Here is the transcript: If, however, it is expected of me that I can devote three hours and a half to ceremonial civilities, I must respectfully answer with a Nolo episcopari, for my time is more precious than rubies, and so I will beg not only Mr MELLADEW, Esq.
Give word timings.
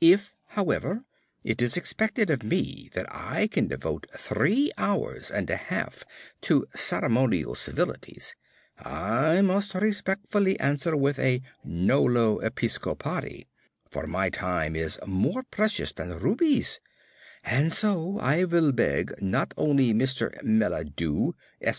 If, 0.00 0.36
however, 0.50 1.02
it 1.42 1.60
is 1.60 1.76
expected 1.76 2.30
of 2.30 2.44
me 2.44 2.90
that 2.92 3.12
I 3.12 3.48
can 3.48 3.66
devote 3.66 4.06
three 4.16 4.70
hours 4.78 5.32
and 5.32 5.50
a 5.50 5.56
half 5.56 6.04
to 6.42 6.68
ceremonial 6.76 7.56
civilities, 7.56 8.36
I 8.78 9.40
must 9.40 9.74
respectfully 9.74 10.60
answer 10.60 10.96
with 10.96 11.18
a 11.18 11.42
Nolo 11.64 12.38
episcopari, 12.38 13.48
for 13.90 14.06
my 14.06 14.30
time 14.30 14.76
is 14.76 15.00
more 15.08 15.42
precious 15.42 15.90
than 15.90 16.20
rubies, 16.20 16.78
and 17.42 17.72
so 17.72 18.18
I 18.18 18.44
will 18.44 18.70
beg 18.70 19.20
not 19.20 19.54
only 19.56 19.92
Mr 19.92 20.40
MELLADEW, 20.44 21.34
Esq. 21.62 21.72